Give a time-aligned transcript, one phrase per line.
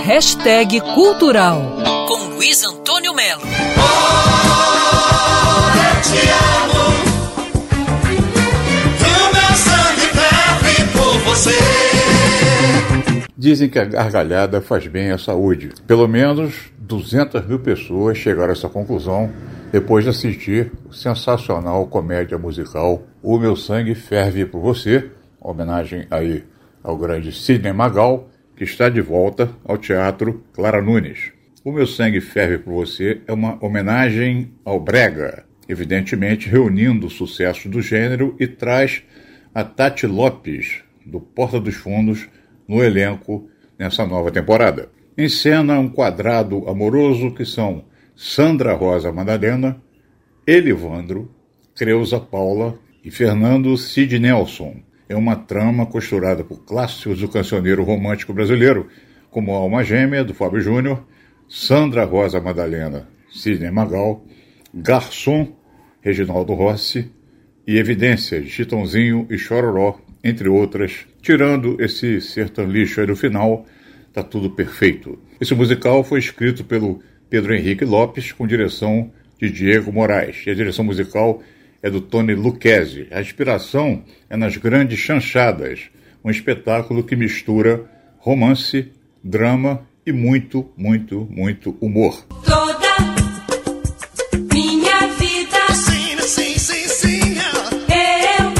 [0.00, 1.60] Hashtag Cultural
[2.08, 3.42] com Luiz Antônio Melo.
[3.44, 3.48] Oh,
[5.78, 6.82] eu te amo.
[9.06, 11.56] O meu sangue ferve por você.
[13.36, 15.70] Dizem que a gargalhada faz bem à saúde.
[15.86, 19.30] Pelo menos 200 mil pessoas chegaram a essa conclusão
[19.70, 26.44] depois de assistir o sensacional comédia musical O Meu Sangue Ferve por Você, homenagem aí
[26.82, 28.28] ao grande Sidney Magal,
[28.62, 31.32] que está de volta ao Teatro Clara Nunes.
[31.64, 37.68] O Meu Sangue Ferve por Você é uma homenagem ao Brega, evidentemente reunindo o sucesso
[37.68, 39.02] do gênero e traz
[39.52, 42.28] a Tati Lopes, do Porta dos Fundos,
[42.68, 44.88] no elenco nessa nova temporada.
[45.18, 49.82] Em cena, um quadrado amoroso que são Sandra Rosa Madalena,
[50.46, 51.28] Elivandro,
[51.74, 54.76] Creuza Paula e Fernando Cid Nelson,
[55.12, 58.88] é uma trama costurada por clássicos do cancioneiro romântico brasileiro,
[59.30, 61.06] como Alma Gêmea, do Fábio Júnior,
[61.46, 64.24] Sandra Rosa Madalena, Sidney Magal,
[64.72, 65.54] Garçom,
[66.00, 67.10] Reginaldo Rossi
[67.66, 71.06] e Evidências, Chitãozinho e Chororó, entre outras.
[71.20, 73.66] Tirando esse sertanejo aí do final,
[74.14, 75.18] tá tudo perfeito.
[75.38, 80.42] Esse musical foi escrito pelo Pedro Henrique Lopes, com direção de Diego Moraes.
[80.46, 81.42] E a direção musical
[81.82, 83.08] é do Tony Lucchesi.
[83.10, 85.90] A inspiração é nas Grandes Chanchadas,
[86.24, 87.84] um espetáculo que mistura
[88.18, 92.24] romance, drama e muito, muito, muito humor.
[92.44, 92.96] Toda
[94.52, 97.34] minha vida, sim, sim, sim, sim,
[98.38, 98.52] eu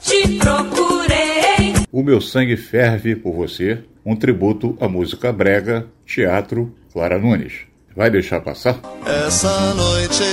[0.00, 1.74] te procurei.
[1.92, 7.52] O meu sangue ferve por você, um tributo à música brega, teatro Clara Nunes.
[7.96, 8.80] Vai deixar passar?
[9.06, 10.24] Essa noite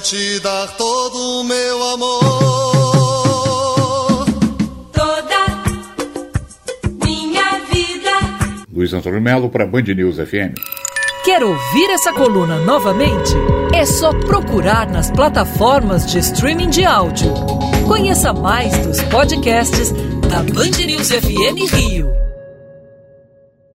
[0.00, 2.26] te dar todo o meu amor.
[4.92, 5.46] Toda
[7.04, 8.10] minha vida.
[8.72, 10.54] Luiz Antônio Melo para Band News FM.
[11.24, 13.32] Quer ouvir essa coluna novamente?
[13.72, 17.32] É só procurar nas plataformas de streaming de áudio.
[17.86, 19.92] Conheça mais dos podcasts
[20.28, 22.29] da Band News FM Rio.